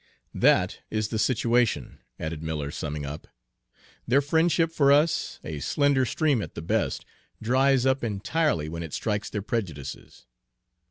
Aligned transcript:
"That 0.33 0.79
is 0.89 1.09
the 1.09 1.19
situation," 1.19 1.99
added 2.19 2.41
Miller, 2.41 2.71
summing 2.71 3.05
up. 3.05 3.27
"Their 4.07 4.19
friendship 4.19 4.71
for 4.71 4.91
us, 4.91 5.39
a 5.43 5.59
slender 5.59 6.05
stream 6.05 6.41
at 6.41 6.55
the 6.55 6.63
best, 6.63 7.05
dries 7.39 7.85
up 7.85 8.03
entirely 8.03 8.67
when 8.67 8.81
it 8.81 8.95
strikes 8.95 9.29
their 9.29 9.43
prejudices. 9.43 10.25